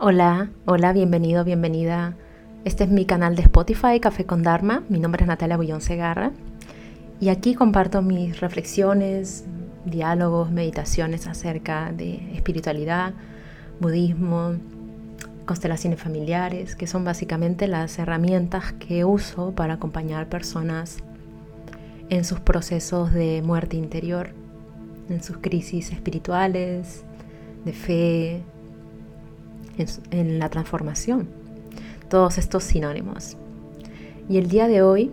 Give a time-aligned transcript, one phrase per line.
[0.00, 2.14] Hola, hola, bienvenido, bienvenida.
[2.64, 4.84] Este es mi canal de Spotify, Café con Dharma.
[4.88, 6.30] Mi nombre es Natalia Bullón Segarra
[7.18, 9.44] y aquí comparto mis reflexiones,
[9.84, 13.12] diálogos, meditaciones acerca de espiritualidad,
[13.80, 14.52] budismo,
[15.46, 20.98] constelaciones familiares, que son básicamente las herramientas que uso para acompañar personas
[22.08, 24.30] en sus procesos de muerte interior,
[25.08, 27.02] en sus crisis espirituales,
[27.64, 28.44] de fe,
[30.10, 31.28] en, la transformación.
[32.08, 33.36] Todos estos sinónimos.
[34.28, 35.10] Y el día de hoy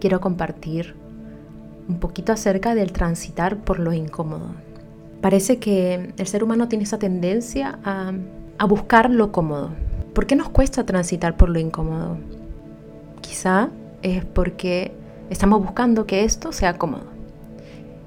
[0.00, 0.94] quiero compartir
[1.88, 4.50] un poquito acerca del transitar por lo incómodo.
[5.20, 8.12] Parece que el ser humano tiene esa tendencia a,
[8.66, 9.70] buscar lo cómodo.
[10.14, 12.16] ¿Por qué nos cuesta transitar por lo incómodo?
[13.20, 13.70] Quizá
[14.02, 14.92] es porque
[15.30, 17.04] estamos buscando que esto sea cómodo,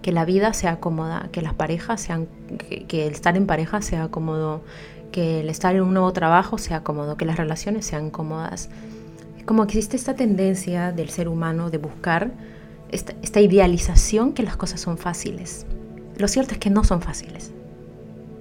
[0.01, 3.81] que la vida sea cómoda, que las parejas sean, que, que el estar en pareja
[3.81, 4.61] sea cómodo,
[5.11, 8.69] que el estar en un nuevo trabajo sea cómodo, que las relaciones sean cómodas.
[9.45, 12.31] Como existe esta tendencia del ser humano de buscar
[12.91, 15.65] esta idealización que las cosas son fáciles.
[16.17, 17.51] Lo cierto es que no son fáciles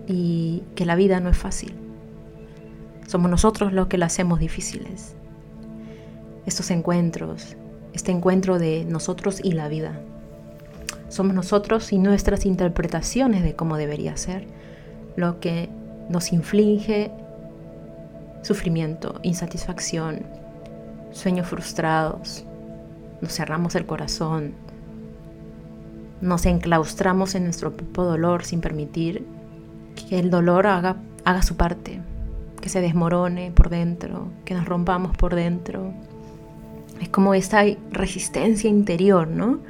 [0.06, 1.74] y que la vida no es fácil.
[3.06, 5.14] Somos nosotros los que la hacemos difíciles.
[6.46, 7.56] Estos encuentros,
[7.92, 10.00] este encuentro de nosotros y la vida.
[11.08, 14.46] Somos nosotros y nuestras interpretaciones de cómo debería ser
[15.16, 15.68] lo que
[16.08, 17.10] nos inflige
[18.42, 20.22] sufrimiento, insatisfacción,
[21.12, 22.44] sueños frustrados,
[23.20, 24.54] nos cerramos el corazón,
[26.20, 29.24] nos enclaustramos en nuestro propio dolor sin permitir
[29.94, 32.00] que el dolor haga, haga su parte,
[32.60, 35.92] que se desmorone por dentro, que nos rompamos por dentro.
[37.00, 39.60] Es como esta resistencia interior, ¿no?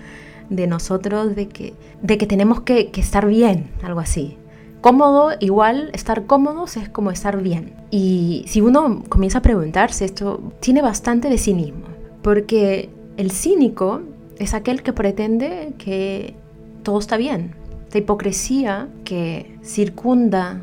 [0.48, 4.37] De nosotros, de que, de que tenemos que, que estar bien, algo así.
[4.80, 7.74] Cómodo, igual, estar cómodos es como estar bien.
[7.90, 11.86] Y si uno comienza a preguntarse, esto tiene bastante de cinismo,
[12.22, 14.02] porque el cínico
[14.38, 16.36] es aquel que pretende que
[16.84, 17.56] todo está bien.
[17.92, 20.60] La hipocresía que circunda,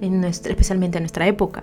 [0.00, 1.62] en especialmente en nuestra época,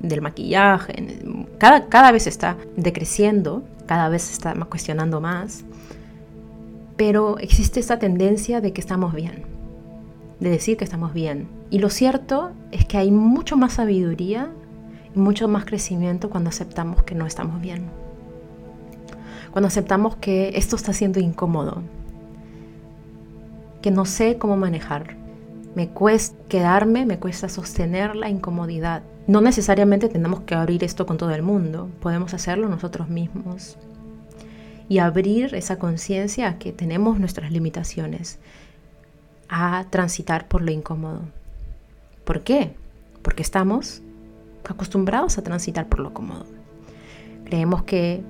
[0.00, 1.24] del maquillaje,
[1.58, 5.64] cada, cada vez está decreciendo, cada vez se está cuestionando más,
[6.96, 9.51] pero existe esta tendencia de que estamos bien
[10.42, 11.48] de decir que estamos bien.
[11.70, 14.50] Y lo cierto es que hay mucho más sabiduría
[15.14, 17.86] y mucho más crecimiento cuando aceptamos que no estamos bien.
[19.52, 21.82] Cuando aceptamos que esto está siendo incómodo,
[23.82, 25.16] que no sé cómo manejar.
[25.74, 29.02] Me cuesta quedarme, me cuesta sostener la incomodidad.
[29.26, 33.78] No necesariamente tenemos que abrir esto con todo el mundo, podemos hacerlo nosotros mismos.
[34.88, 38.40] Y abrir esa conciencia a que tenemos nuestras limitaciones
[39.48, 41.20] a transitar por lo incómodo.
[42.24, 42.74] ¿Por qué?
[43.22, 44.02] Porque estamos
[44.68, 46.46] acostumbrados a transitar por lo cómodo.
[47.44, 48.22] Creemos que,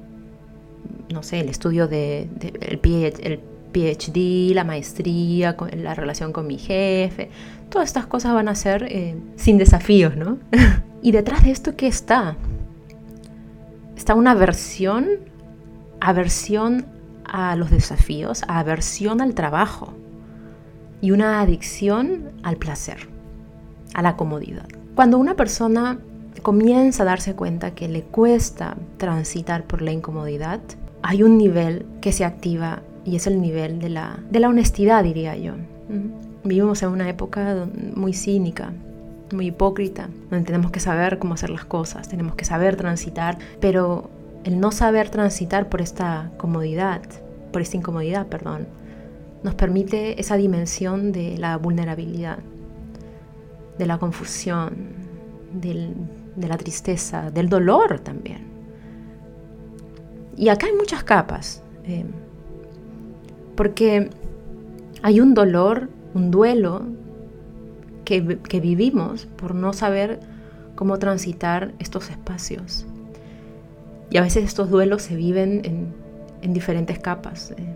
[1.12, 2.28] no sé, el estudio de,
[2.60, 3.40] el,
[3.72, 7.30] PhD, la maestría, la relación con mi jefe,
[7.70, 10.38] todas estas cosas van a ser eh, sin desafíos, ¿no?
[11.02, 12.36] y detrás de esto, ¿qué está?
[13.96, 15.08] Está una aversión,
[16.00, 16.84] aversión
[17.24, 19.94] a los desafíos, aversión al trabajo
[21.02, 23.08] y una adicción al placer,
[23.92, 24.66] a la comodidad.
[24.94, 25.98] Cuando una persona
[26.40, 30.60] comienza a darse cuenta que le cuesta transitar por la incomodidad,
[31.02, 35.02] hay un nivel que se activa y es el nivel de la, de la honestidad,
[35.02, 35.54] diría yo.
[36.44, 38.72] Vivimos en una época muy cínica,
[39.32, 44.08] muy hipócrita, donde tenemos que saber cómo hacer las cosas, tenemos que saber transitar, pero
[44.44, 47.02] el no saber transitar por esta comodidad,
[47.52, 48.66] por esta incomodidad, perdón,
[49.42, 52.38] nos permite esa dimensión de la vulnerabilidad,
[53.78, 54.76] de la confusión,
[55.54, 58.53] de la tristeza, del dolor también.
[60.36, 62.04] Y acá hay muchas capas, eh,
[63.56, 64.10] porque
[65.03, 66.82] hay un dolor, un duelo
[68.04, 70.20] que, que, vivimos por no saber
[70.74, 72.86] cómo transitar estos espacios.
[74.10, 75.94] Y a veces estos duelos se viven en,
[76.42, 77.53] en diferentes capas.
[77.53, 77.74] Eh,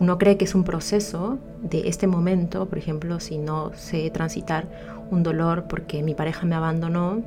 [0.00, 4.66] uno cree que es un proceso de este momento, por ejemplo, si no sé transitar
[5.10, 7.22] un dolor porque mi pareja me abandonó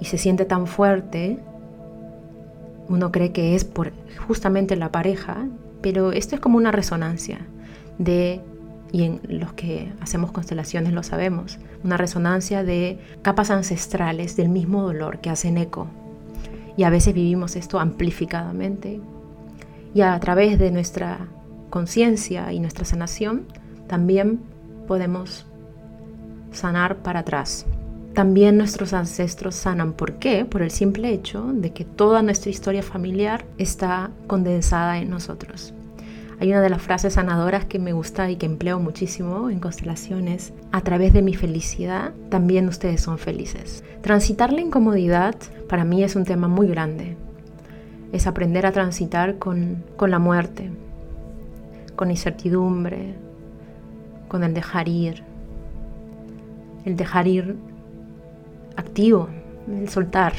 [0.00, 1.38] y se siente tan fuerte,
[2.88, 3.92] uno cree que es por
[4.26, 5.46] justamente la pareja,
[5.80, 7.38] pero esto es como una resonancia
[7.98, 8.40] de,
[8.92, 14.82] y en los que hacemos constelaciones lo sabemos, una resonancia de capas ancestrales del mismo
[14.82, 15.86] dolor que hacen eco.
[16.76, 19.00] Y a veces vivimos esto amplificadamente
[19.96, 21.26] y a través de nuestra
[21.70, 23.46] conciencia y nuestra sanación
[23.86, 24.40] también
[24.86, 25.46] podemos
[26.52, 27.64] sanar para atrás.
[28.12, 29.92] también nuestros ancestros sanan.
[29.92, 30.46] ¿Por qué?
[30.46, 35.74] Por el simple hecho de que toda nuestra historia familiar está condensada en nosotros.
[36.40, 40.54] Hay una de las frases sanadoras que me gusta y que empleo muchísimo en constelaciones.
[40.72, 43.84] A través de mi felicidad, también ustedes son felices.
[44.00, 45.34] Transitar la incomodidad
[45.68, 47.16] para mí es un tema muy grande.
[48.12, 50.70] Es aprender a transitar con, con la muerte,
[51.96, 53.14] con incertidumbre,
[54.28, 55.22] con el dejar ir.
[56.84, 57.56] El dejar ir
[58.76, 59.28] activo,
[59.68, 60.34] el soltar,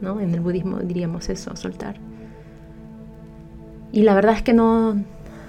[0.00, 0.20] ¿no?
[0.20, 1.96] En el budismo diríamos eso, soltar.
[3.92, 4.94] Y la verdad es que no,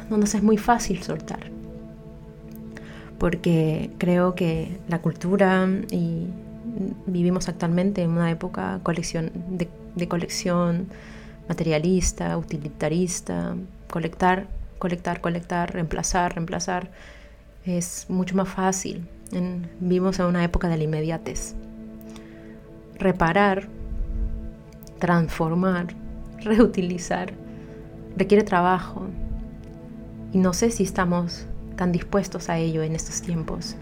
[0.10, 1.50] no nos es muy fácil soltar,
[3.18, 6.28] porque creo que la cultura y
[7.06, 10.88] vivimos actualmente en una época colección, de, de colección
[11.48, 13.56] materialista, utilitarista,
[13.90, 14.48] colectar,
[14.80, 16.90] colectar, colectar, reemplazar, reemplazar,
[17.66, 19.08] es mucho más fácil.
[19.32, 21.56] En, vivimos en una época de la inmediatez.
[23.00, 23.68] Reparar,
[25.00, 25.88] transformar,
[26.44, 27.34] reutilizar,
[28.16, 29.08] requiere trabajo.
[30.32, 33.76] Y no sé si estamos tan dispuestos a ello en estos tiempos.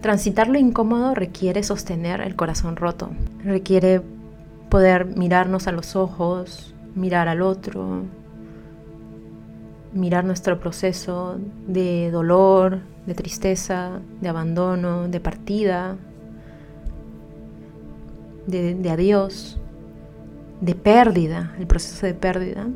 [0.00, 3.10] Transitar lo incómodo requiere sostener el corazón roto,
[3.42, 4.02] requiere
[4.76, 8.02] poder mirarnos a los ojos, mirar al otro,
[9.94, 15.96] mirar nuestro proceso de dolor, de tristeza, de abandono, de partida,
[18.46, 19.58] de, adiós,
[20.60, 22.66] de pérdida, el proceso de pérdida,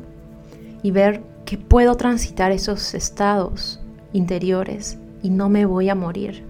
[0.81, 3.79] y ver que puedo transitar esos estados
[4.11, 6.43] interiores y no me voy a morir,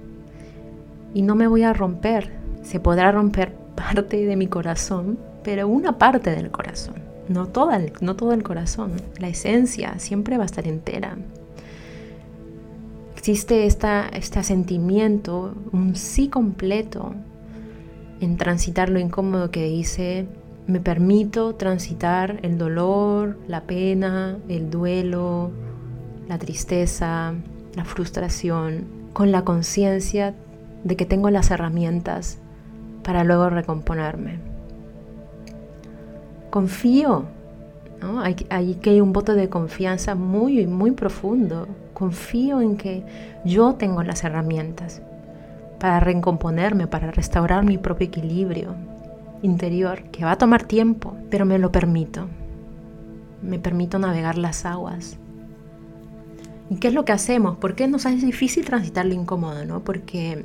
[1.14, 2.40] y no me voy a romper.
[2.64, 6.96] Se podrá romper parte de mi corazón, pero una parte del corazón,
[7.28, 8.94] no, toda no todo el corazón.
[9.20, 11.18] La esencia siempre va a estar entera.
[13.16, 17.14] Existe esta, este sentimiento, un sí completo
[18.20, 20.28] en transitar lo incómodo que dice,
[20.68, 25.52] me permito transitar el dolor, la pena, el duelo,
[26.28, 27.34] la tristeza,
[27.76, 30.34] la frustración, con la conciencia
[30.84, 32.38] de que tengo las herramientas
[33.04, 34.51] para luego recomponerme.
[36.52, 37.24] Confío,
[38.02, 38.20] ¿no?
[38.20, 41.66] hay, que hay un voto de confianza muy, muy profundo.
[41.94, 43.06] Confío en que
[43.46, 45.02] yo tengo las herramientas
[45.80, 48.76] para recomponerme, para restaurar mi propio equilibrio
[49.42, 52.28] interior, que va a tomar tiempo, pero me lo permito.
[53.42, 55.18] Me permito navegar las aguas.
[56.70, 57.56] ¿Y qué es lo que hacemos?
[57.60, 59.64] ¿Por qué nos hace difícil transitar lo incómodo?
[59.64, 59.86] ¿no?
[59.86, 60.44] Porque,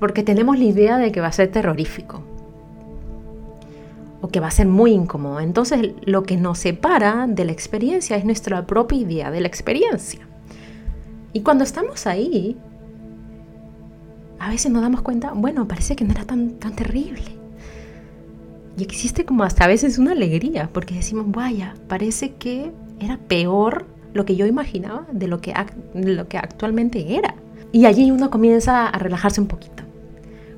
[0.00, 2.22] porque tenemos la idea de que va a ser terrorífico
[4.22, 5.40] o que va a ser muy incómodo.
[5.40, 10.20] Entonces lo que nos separa de la experiencia es nuestra propia idea de la experiencia.
[11.34, 12.56] Y cuando estamos ahí,
[14.38, 17.36] a veces nos damos cuenta, bueno, parece que no era tan, tan terrible.
[18.78, 22.70] Y existe como hasta a veces una alegría, porque decimos, vaya, parece que
[23.00, 25.52] era peor lo que yo imaginaba de lo que,
[25.94, 27.34] lo que actualmente era.
[27.72, 29.82] Y allí uno comienza a relajarse un poquito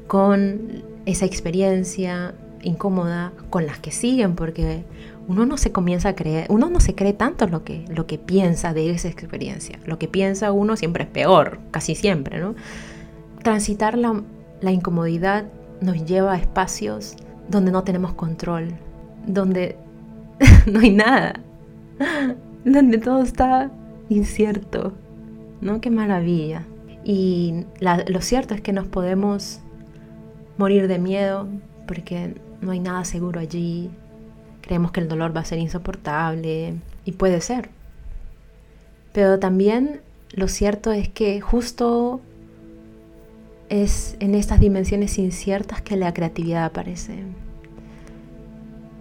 [0.06, 2.34] con esa experiencia
[2.64, 4.84] incómoda, con las que siguen, porque
[5.28, 8.18] uno no se comienza a creer, uno no se cree tanto lo que, lo que
[8.18, 9.78] piensa de esa experiencia.
[9.86, 12.54] Lo que piensa uno siempre es peor, casi siempre, ¿no?
[13.44, 14.22] transitar la,
[14.72, 15.44] incomodidad
[15.80, 17.14] nos lleva a espacios
[17.48, 18.70] donde no tenemos control,
[19.26, 19.76] donde
[20.66, 21.34] no hay nada,
[22.64, 23.70] donde todo está
[24.08, 24.94] incierto,
[25.60, 25.80] ¿no?
[25.80, 26.64] Qué maravilla.
[27.04, 29.60] Y lo cierto es que nos podemos
[30.56, 31.46] morir de miedo
[31.86, 33.90] porque no hay nada seguro allí,
[34.60, 37.70] creemos que el dolor va a ser insoportable y puede ser.
[39.12, 40.00] Pero también
[40.32, 42.20] lo cierto es que justo
[43.68, 47.22] es en estas dimensiones inciertas que la creatividad aparece.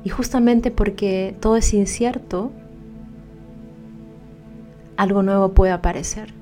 [0.04, 2.52] Y justamente porque todo es incierto,
[4.98, 6.34] algo nuevo puede aparecer.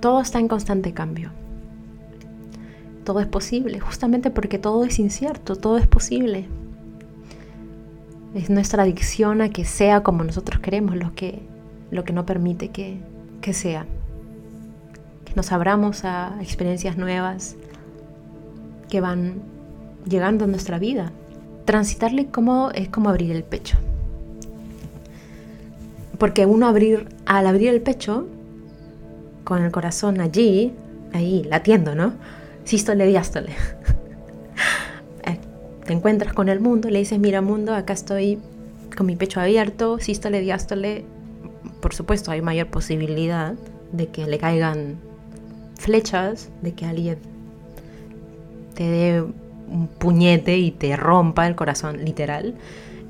[0.00, 1.30] Todo está en constante cambio.
[3.04, 6.46] Todo es posible, justamente porque todo es incierto, todo es posible.
[8.34, 11.42] Es nuestra adicción a que sea como nosotros queremos lo que,
[11.90, 12.98] lo que no permite que,
[13.40, 13.86] que sea
[15.34, 17.56] nos abramos a experiencias nuevas
[18.88, 19.42] que van
[20.06, 21.12] llegando a nuestra vida.
[21.64, 23.78] Transitarle como es como abrir el pecho.
[26.18, 28.26] Porque uno abrir, al abrir el pecho,
[29.44, 30.72] con el corazón allí,
[31.12, 32.12] ahí, latiendo, ¿no?
[32.64, 33.52] Sístole, diástole.
[35.24, 35.38] Eh,
[35.84, 38.40] te encuentras con el mundo, le dices, mira mundo, acá estoy
[38.96, 41.04] con mi pecho abierto, sístole, diástole.
[41.80, 43.54] Por supuesto, hay mayor posibilidad
[43.92, 44.96] de que le caigan
[45.78, 47.18] flechas de que alguien
[48.74, 52.54] te dé un puñete y te rompa el corazón, literal.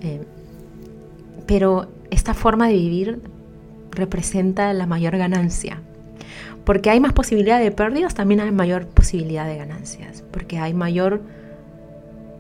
[0.01, 0.21] Eh,
[1.47, 3.21] pero esta forma de vivir
[3.91, 5.81] representa la mayor ganancia.
[6.65, 10.23] Porque hay más posibilidad de pérdidas, también hay mayor posibilidad de ganancias.
[10.31, 11.23] Porque hay mayor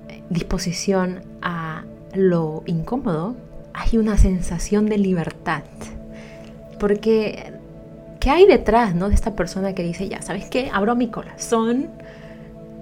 [0.08, 3.34] eh, disposición a lo incómodo,
[3.74, 5.64] hay una sensación de libertad.
[6.78, 7.52] Porque,
[8.20, 9.08] ¿qué hay detrás ¿no?
[9.08, 10.70] de esta persona que dice, ya, ¿sabes qué?
[10.72, 11.88] Abro mi corazón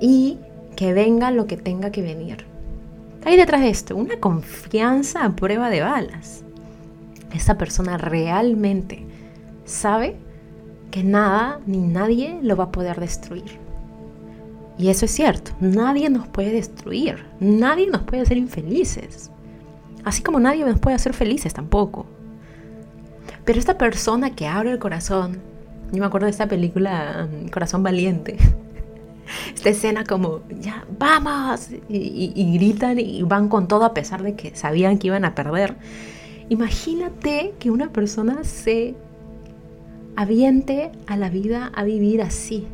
[0.01, 0.39] y
[0.77, 2.45] que venga lo que tenga que venir.
[3.25, 6.43] Hay detrás de esto una confianza a prueba de balas.
[7.35, 9.05] Esa persona realmente
[9.65, 10.17] sabe
[10.91, 13.59] que nada ni nadie lo va a poder destruir.
[14.79, 19.31] Y eso es cierto, nadie nos puede destruir, nadie nos puede hacer infelices.
[20.05, 22.07] Así como nadie nos puede hacer felices tampoco.
[23.45, 25.39] Pero esta persona que abre el corazón,
[25.93, 28.37] yo me acuerdo de esta película mm, Corazón Valiente,
[29.55, 34.55] esta escena como, ya, vamos, y, gritan y van con todo a pesar de que
[34.57, 35.77] sabían que iban a perder.
[36.49, 38.95] Imagínate que una persona se
[40.17, 42.67] aviente a la vida a vivir así,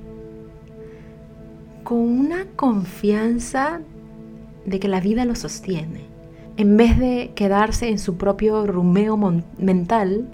[1.84, 3.80] con una confianza
[4.64, 6.04] de que la vida lo sostiene,
[6.56, 9.16] en vez de quedarse en su propio rumeo
[9.58, 10.26] mental,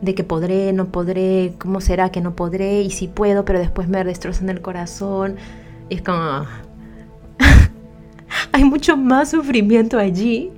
[0.00, 3.88] de que podré, no podré, cómo será que no podré, y si puedo, pero después
[3.88, 5.36] me destrozan el corazón.
[5.90, 6.44] Es como...
[8.52, 10.50] hay mucho más sufrimiento allí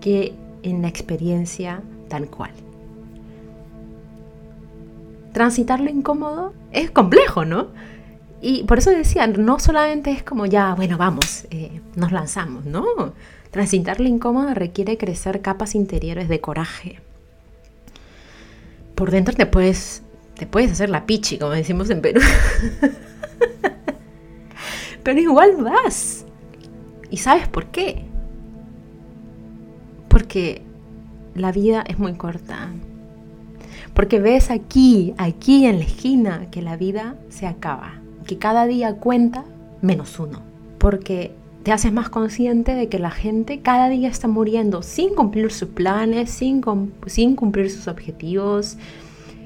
[0.00, 2.50] que en la experiencia tal cual.
[5.32, 7.68] Transitar lo incómodo es complejo, ¿no?
[8.40, 13.12] Y por eso decía, no solamente es como ya, bueno, vamos, eh, nos lanzamos, ¿no?
[13.50, 17.00] Transitar lo incómodo requiere crecer capas interiores de coraje,
[18.98, 20.02] por dentro te puedes,
[20.34, 22.20] te puedes hacer la pichi, como decimos en Perú.
[25.04, 26.24] Pero igual vas.
[27.08, 28.04] ¿Y sabes por qué?
[30.08, 30.62] Porque
[31.36, 32.70] la vida es muy corta.
[33.98, 37.94] Porque ves aquí, aquí en la esquina, que la vida se acaba.
[38.28, 39.44] Que cada día cuenta
[39.82, 40.40] menos uno.
[40.78, 41.32] Porque
[41.64, 45.70] te haces más consciente de que la gente cada día está muriendo sin cumplir sus
[45.70, 48.76] planes, sin, cumplir sus objetivos,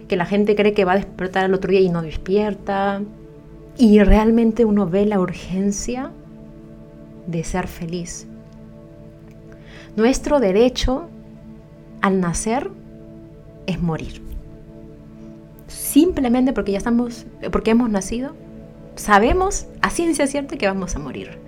[0.06, 3.00] que la gente cree que va a despertar el otro día y no despierta.
[3.78, 6.10] Y realmente uno ve la urgencia
[7.26, 8.26] de ser feliz.
[9.96, 11.08] Nuestro derecho
[12.02, 12.70] al nacer
[13.66, 14.31] es morir.
[15.72, 18.34] Simplemente porque ya estamos, porque hemos nacido,
[18.94, 21.38] sabemos a ciencia cierta que vamos a morir.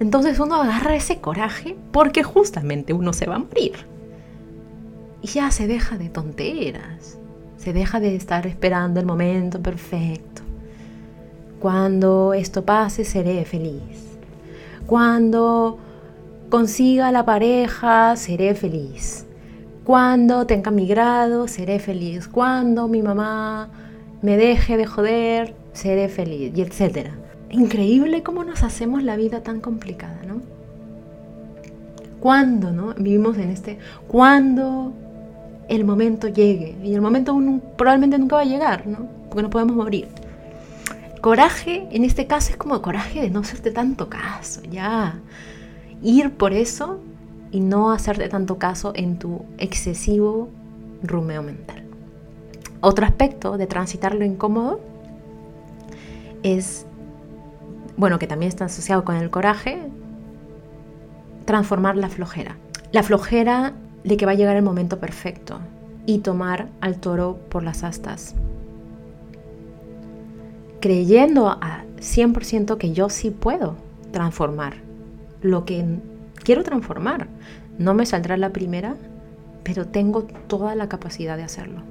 [0.00, 3.86] Entonces uno agarra ese coraje porque justamente uno se va a morir.
[5.22, 7.18] Y ya se deja de tonteras.
[7.56, 10.42] Se deja de estar esperando el momento perfecto.
[11.60, 14.18] Cuando esto pase seré feliz.
[14.86, 15.78] Cuando
[16.50, 19.24] consiga la pareja seré feliz.
[19.84, 22.28] Cuando tenga mi grado seré feliz.
[22.28, 23.68] Cuando mi mamá
[24.22, 26.52] me deje de joder seré feliz.
[26.56, 27.12] Y etcétera
[27.52, 30.40] increíble cómo nos hacemos la vida tan complicada, ¿no?
[32.18, 32.94] ¿Cuándo, no?
[32.94, 34.92] Vivimos en este, ¿cuándo
[35.68, 36.76] el momento llegue?
[36.82, 37.38] Y el momento
[37.76, 39.06] probablemente nunca va a llegar, ¿no?
[39.28, 40.08] Porque no podemos morir.
[41.20, 45.20] Coraje, en este caso, es como coraje de no hacerte tanto caso, ya.
[46.02, 47.00] Ir por eso
[47.52, 50.48] y no hacerte tanto caso en tu excesivo
[51.02, 51.84] rumeo mental.
[52.80, 54.80] Otro aspecto de transitar lo incómodo
[56.42, 56.86] es
[57.96, 59.78] bueno, que también está asociado con el coraje,
[61.44, 62.56] transformar la flojera.
[62.90, 65.60] La flojera de que va a llegar el momento perfecto
[66.06, 68.34] y tomar al toro por las astas.
[70.80, 73.76] Creyendo a 100% que yo sí puedo
[74.10, 74.74] transformar
[75.40, 75.84] lo que
[76.42, 77.28] quiero transformar.
[77.78, 78.96] No me saldrá la primera,
[79.62, 81.82] pero tengo toda la capacidad de hacerlo.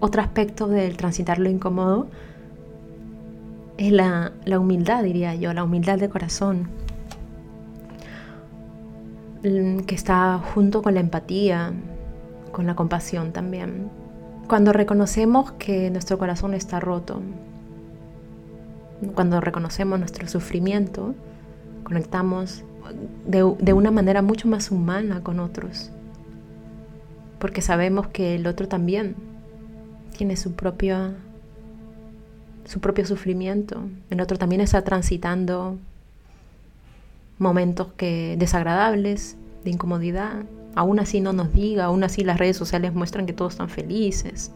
[0.00, 2.06] Otro aspecto del transitar lo incómodo
[3.78, 6.68] es la, humildad, diría yo, la humildad de corazón,
[9.42, 11.72] mm, que está junto con la empatía,
[12.52, 13.88] con la compasión también.
[14.48, 17.20] Cuando reconocemos que nuestro corazón está roto,
[19.14, 21.14] cuando reconocemos nuestro sufrimiento,
[21.84, 22.64] conectamos
[23.26, 25.90] de, una manera mucho más humana con otros,
[27.38, 29.14] porque sabemos que el otro también
[30.16, 31.12] tiene su propio,
[32.64, 33.82] su propio sufrimiento.
[34.10, 35.76] El otro también está transitando
[37.38, 40.44] momentos que, desagradables, de incomodidad.
[40.74, 44.52] aún así no nos diga, aún así las redes sociales muestran que todos están felices.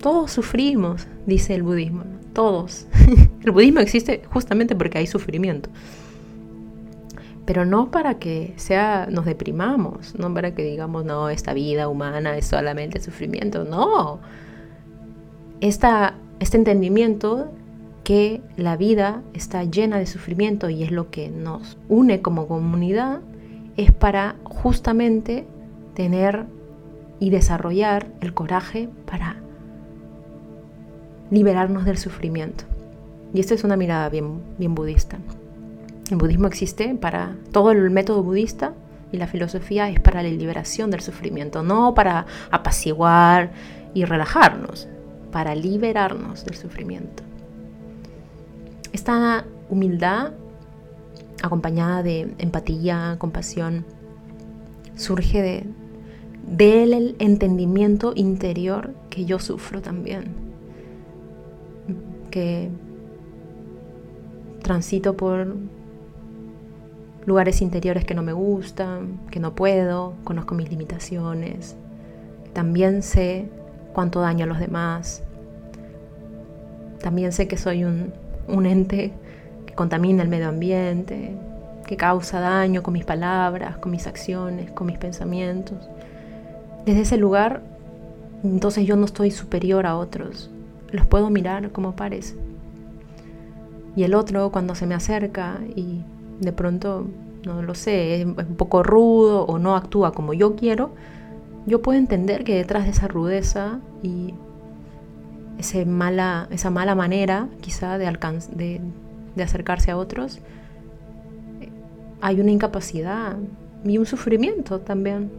[0.00, 2.86] Todos sufrimos, dice el budismo, todos.
[3.44, 5.68] el budismo existe justamente porque hay sufrimiento.
[7.44, 12.36] Pero no para que sea, nos deprimamos, no para que digamos, no, esta vida humana
[12.38, 14.20] es solamente sufrimiento, no.
[15.60, 17.50] Esta, este entendimiento
[18.04, 23.20] que la vida está llena de sufrimiento y es lo que nos une como comunidad,
[23.76, 25.46] es para justamente
[25.94, 26.46] tener
[27.18, 29.36] y desarrollar el coraje para
[31.30, 32.64] liberarnos del sufrimiento.
[33.32, 35.18] Y esta es una mirada bien, bien budista.
[36.10, 38.74] El budismo existe para todo el método budista
[39.12, 43.52] y la filosofía es para la liberación del sufrimiento, no para apaciguar
[43.94, 44.88] y relajarnos,
[45.30, 47.22] para liberarnos del sufrimiento.
[48.92, 50.32] Esta humildad
[51.42, 53.84] acompañada de empatía, compasión,
[54.96, 55.66] surge de,
[56.44, 60.49] del entendimiento interior que yo sufro también
[62.30, 62.70] que
[64.62, 65.56] transito por
[67.26, 71.76] lugares interiores que no me gustan, que no puedo, conozco mis limitaciones,
[72.52, 73.48] también sé
[73.92, 75.22] cuánto daño a los demás,
[77.00, 78.12] también sé que soy un,
[78.66, 79.12] ente
[79.66, 81.34] que contamina el medio ambiente,
[81.86, 85.78] que causa daño con mis palabras, con mis acciones, con mis pensamientos.
[86.84, 87.62] Desde ese lugar,
[88.44, 90.50] entonces yo no estoy superior a otros,
[90.92, 92.36] los puedo mirar como pares.
[93.96, 96.02] Y el otro cuando se me acerca y
[96.40, 97.06] de pronto,
[97.44, 100.90] no lo sé, es un poco rudo o no actúa como yo quiero,
[101.66, 104.34] yo puedo entender que detrás de esa rudeza y
[105.58, 108.06] ese mala, esa mala manera quizá de,
[108.54, 108.80] de,
[109.36, 110.40] de acercarse a otros,
[112.20, 113.36] hay una incapacidad
[113.84, 115.30] y un sufrimiento también.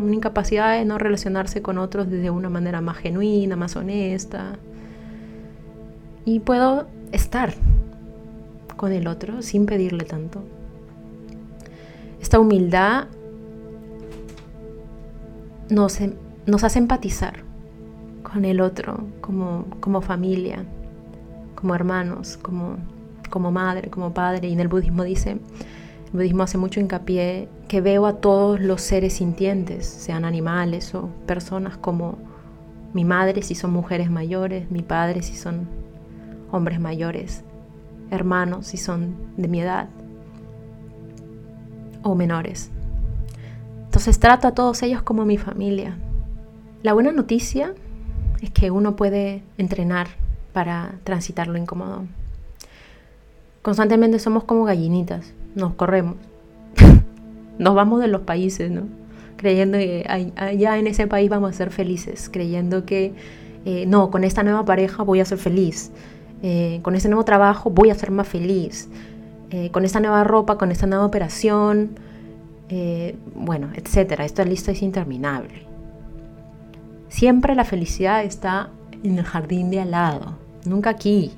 [0.00, 4.58] Una incapacidad de no relacionarse con otros de una manera más genuina, más honesta.
[6.24, 7.52] Y puedo estar
[8.76, 10.42] con el otro sin pedirle tanto.
[12.18, 13.08] Esta humildad
[15.68, 15.98] nos,
[16.46, 17.42] nos hace empatizar
[18.22, 20.64] con el otro como, como familia,
[21.54, 22.76] como hermanos, como,
[23.28, 24.48] como madre, como padre.
[24.48, 25.38] Y en el budismo dice,
[26.18, 31.76] el hace mucho hincapié que veo a todos los seres sintientes, sean animales o personas,
[31.76, 32.18] como
[32.92, 35.68] mi madre si son mujeres mayores, mi padre si son
[36.50, 37.44] hombres mayores,
[38.10, 39.88] hermanos si son de mi edad
[42.02, 42.70] o menores.
[43.84, 45.96] Entonces trato a todos ellos como mi familia.
[46.82, 47.74] La buena noticia
[48.40, 50.08] es que uno puede entrenar
[50.52, 52.04] para transitar lo incómodo.
[53.62, 56.16] Constantemente somos como gallinitas nos corremos.
[57.58, 58.82] nos vamos de los países, ¿no?
[59.36, 60.04] Creyendo que
[60.36, 63.14] allá en ese país vamos a ser felices, creyendo que
[63.64, 65.92] eh, no, con esta nueva pareja voy a ser feliz,
[66.42, 68.88] eh, con este nuevo trabajo voy a ser más feliz,
[69.50, 71.90] eh, con esta nueva ropa, con esta nueva operación,
[73.34, 74.24] bueno, etcétera.
[74.24, 75.66] Esta lista es interminable.
[77.08, 78.70] Siempre la felicidad está
[79.02, 81.32] en el jardín de al lado, nunca aquí,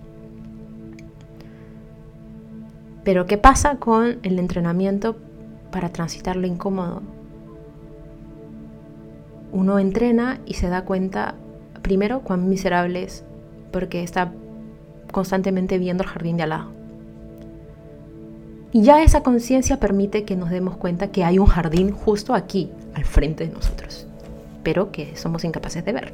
[3.05, 5.17] pero ¿qué pasa con el entrenamiento
[5.71, 7.03] para transitar lo incómodo?
[9.53, 11.35] Uno entrena y se da cuenta,
[11.83, 13.25] primero, cuán miserable es,
[13.71, 14.33] porque está
[15.11, 16.71] constantemente viendo el jardín de al lado.
[18.73, 22.71] Y ya esa conciencia permite que nos demos cuenta que hay un jardín justo aquí,
[22.95, 24.07] al frente de nosotros,
[24.63, 26.13] pero que somos incapaces de ver.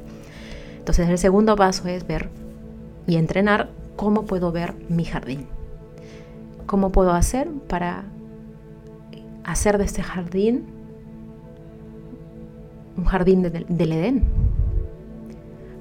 [0.78, 2.30] Entonces el segundo paso es ver
[3.06, 5.57] y entrenar cómo puedo ver mi jardín.
[6.68, 8.04] ¿Cómo puedo hacer para
[9.42, 10.66] hacer de este jardín
[12.94, 14.24] un jardín del Edén?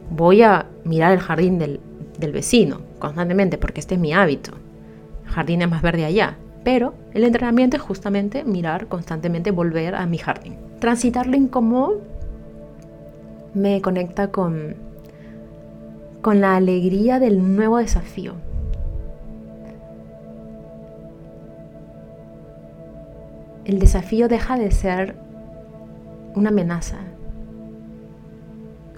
[0.09, 1.81] Voy a mirar el jardín del,
[2.17, 4.51] del vecino constantemente porque este es mi hábito.
[5.25, 6.37] El jardín es más verde allá.
[6.63, 10.55] Pero el entrenamiento es justamente mirar constantemente, volver a mi jardín.
[10.79, 11.99] Transitar lo incómodo
[13.53, 14.75] me conecta con,
[16.21, 18.35] con la alegría del nuevo desafío.
[23.67, 25.15] El desafío deja de ser
[26.35, 26.99] una amenaza.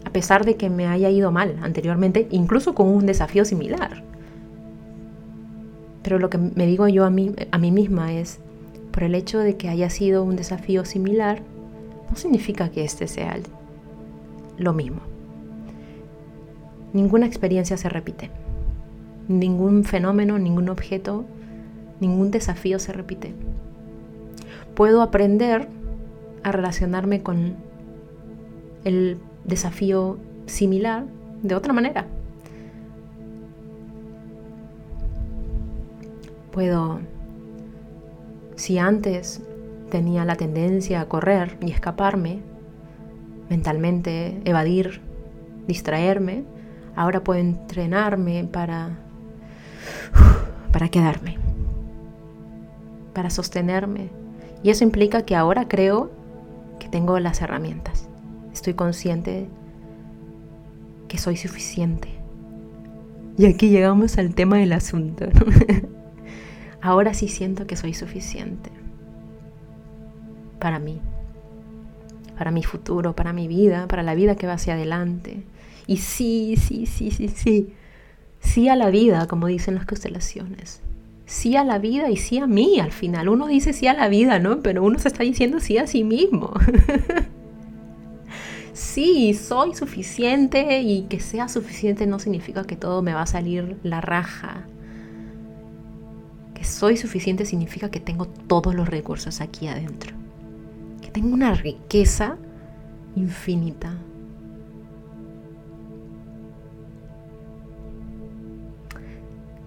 [0.05, 4.03] A pesar de que me haya ido mal anteriormente, incluso con un desafío similar.
[6.03, 8.41] Pero lo que me digo yo a mí, a mí misma es,
[8.91, 11.41] por el hecho de que haya sido un desafío similar,
[12.08, 13.39] no significa que este sea
[14.60, 14.99] lo mismo.
[16.93, 18.29] Ninguna experiencia se repite.
[19.27, 21.25] Ningún fenómeno, ningún objeto,
[21.99, 23.34] ningún desafío se repite
[24.80, 25.68] puedo aprender
[26.42, 27.58] a relacionarme con
[28.86, 31.04] el desafío similar
[31.44, 32.06] de otra manera.
[36.54, 37.02] Puedo,
[38.56, 39.42] si antes
[39.92, 42.39] tenía la tendencia a correr y escaparme,
[43.50, 45.02] mentalmente evadir,
[45.68, 46.46] distraerme,
[46.96, 48.98] ahora puedo entrenarme para,
[50.72, 51.38] para quedarme,
[53.13, 54.29] para sostenerme.
[54.63, 56.12] Y eso implica que ahora creo
[56.80, 58.10] que tengo las herramientas.
[58.54, 59.48] Estoy consciente
[61.08, 62.10] que soy suficiente.
[63.38, 65.26] Y aquí llegamos al tema del asunto.
[66.82, 68.69] ahora sí siento que soy suficiente
[70.60, 71.00] para mí,
[72.38, 75.43] para mi futuro, para mi vida, para la vida que va hacia adelante.
[75.88, 77.74] Y sí, sí, sí, sí, sí.
[78.41, 80.82] Sí a la vida, como dicen las constelaciones.
[81.30, 83.30] Sí a la vida y sí a mí al final.
[83.30, 84.62] Uno dice sí a la vida, ¿no?
[84.62, 86.52] Pero uno se está diciendo sí a sí mismo.
[88.74, 93.78] sí, soy suficiente y que sea suficiente no significa que todo me va a salir
[93.84, 94.65] la raja.
[96.56, 100.15] Que soy suficiente significa que tengo todos los recursos aquí adentro.
[101.00, 102.38] Que tengo una riqueza
[103.15, 104.00] infinita.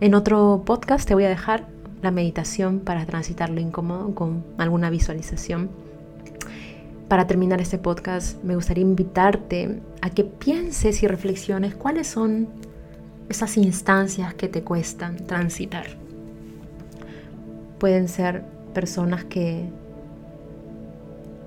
[0.03, 1.69] En otro podcast te voy a dejar
[2.03, 5.71] la meditación para transitar lo incómodo con alguna visualización.
[7.07, 12.49] Para terminar este podcast, me gustaría invitarte a que pienses y reflexiones cuáles son
[13.29, 15.87] esas instancias que te cuestan transitar.
[17.79, 18.43] Pueden ser
[18.75, 19.67] personas que,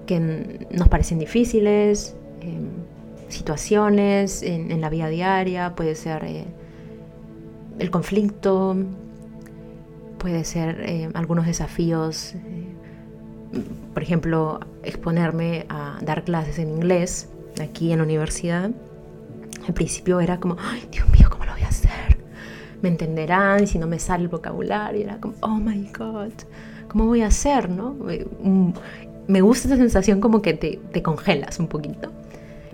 [0.06, 2.70] que nos parecen difíciles, em,
[3.28, 6.24] situaciones en, la vida diaria, puede ser...
[6.24, 6.46] Eh,
[7.80, 8.76] el conflicto,
[10.18, 12.40] puede ser eh, algunos desafíos, eh,
[13.94, 17.30] por ejemplo, exponerme a dar clases en inglés
[17.62, 18.72] aquí en la universidad.
[19.68, 22.18] Al principio era como, ay, Dios mío, ¿cómo lo voy a hacer?
[22.82, 25.02] Me entenderán si no me sale el vocabulario.
[25.02, 26.34] Era como, oh my God,
[26.88, 27.70] ¿cómo voy a hacer?
[27.70, 27.96] ¿no?
[29.28, 32.12] Me gusta esa sensación como que te, te congelas un poquito.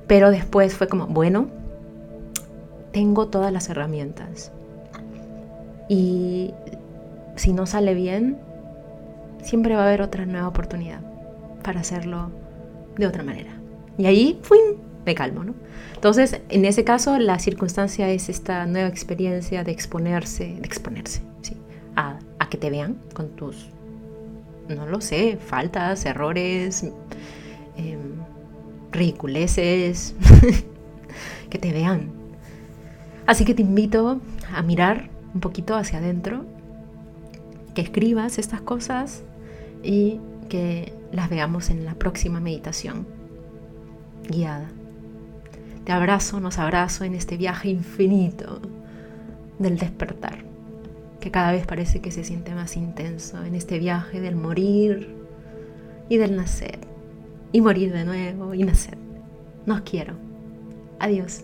[0.07, 1.47] Pero después fue como, bueno,
[2.91, 4.51] tengo todas las herramientas
[5.91, 6.54] y
[7.36, 8.38] si no sale bien,
[9.43, 11.01] siempre va a haber otra nueva oportunidad
[11.63, 12.32] para hacerlo
[12.97, 13.51] de otra manera.
[13.97, 14.77] Y ahí, ¡fuim!
[15.06, 15.54] me calmo, ¿no?
[15.93, 21.58] Entonces, en ese caso, la circunstancia es esta nueva experiencia de exponerse, de exponerse, ¿sí?
[21.97, 23.67] A, a que te vean con tus,
[24.69, 26.86] no lo sé, faltas, errores,
[27.75, 27.97] eh,
[28.93, 30.15] ridiculeces,
[31.49, 32.12] que te vean.
[33.25, 34.21] Así que te invito
[34.56, 36.45] a mirar un poquito hacia adentro,
[37.73, 39.23] que escribas estas cosas
[39.83, 43.07] y que las veamos en la próxima meditación
[44.29, 44.69] guiada.
[45.85, 48.61] Te abrazo, nos abrazo en este viaje infinito
[49.57, 50.43] del despertar,
[51.19, 55.15] que cada vez parece que se siente más intenso, en este viaje del morir
[56.09, 56.79] y del nacer,
[57.51, 58.97] y morir de nuevo y nacer.
[59.65, 60.15] Nos quiero.
[60.99, 61.39] Adiós.